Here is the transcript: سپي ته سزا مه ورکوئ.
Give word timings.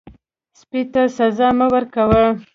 سپي 0.59 0.81
ته 0.93 1.01
سزا 1.17 1.47
مه 1.57 1.67
ورکوئ. 1.73 2.25